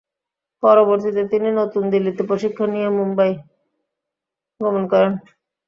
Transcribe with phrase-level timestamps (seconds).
[0.63, 3.33] পরবর্তীতে তিনি নতুন দিল্লিতে প্রশিক্ষণ নিয়ে মুম্বই
[4.59, 5.13] গমন করেন।